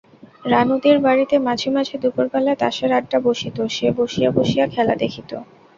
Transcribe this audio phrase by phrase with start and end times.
[0.45, 5.31] রানুদির বাড়িতে মাঝে মাঝে দুপুরবেলা তাসের আডিডা বাসিত, সে বসিয়া বসিয়া খেলা দেখিত।